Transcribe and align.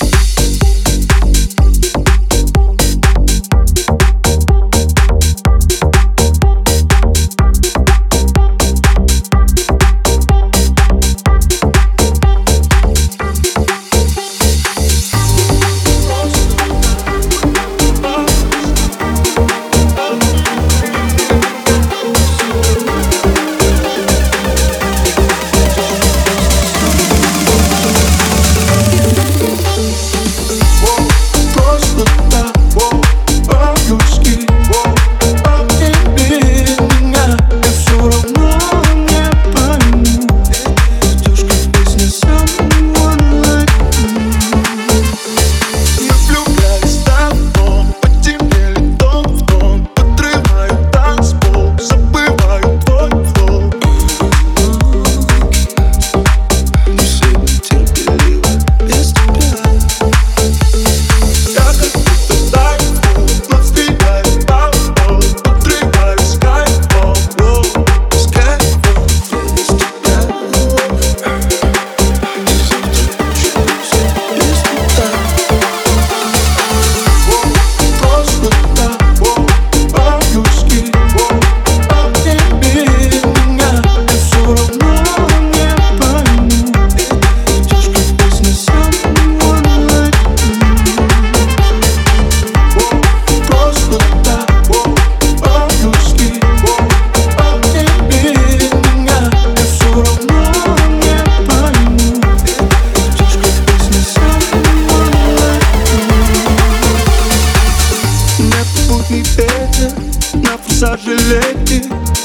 you. 0.00 0.21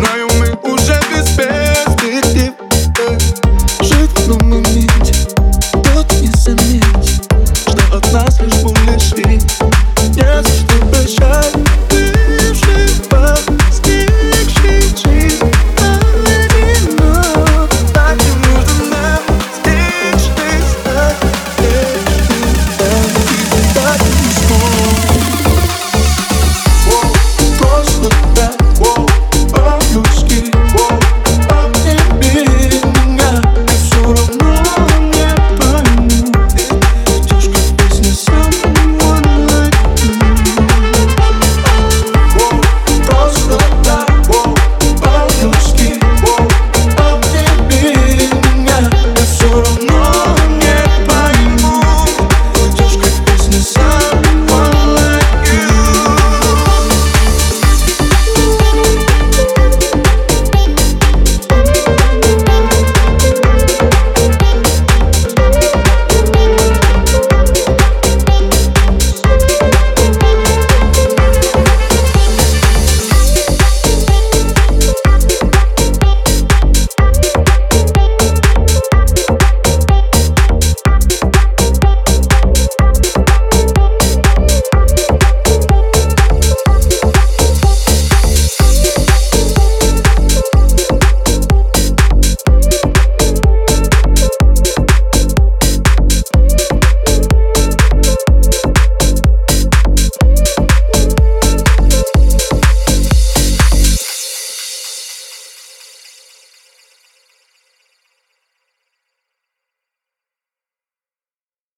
No. 0.00 0.14
you 0.14 0.27